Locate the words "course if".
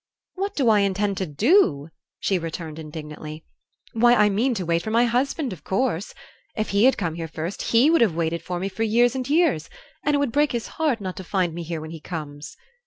5.63-6.69